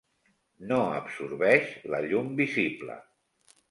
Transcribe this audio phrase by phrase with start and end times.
[0.71, 3.03] No absorbeix la llum visible.